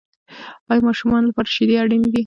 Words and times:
آیا 0.69 0.81
ماشومانو 0.87 1.27
لپاره 1.29 1.53
شیدې 1.55 1.75
اړینې 1.81 2.09
دي؟ 2.11 2.19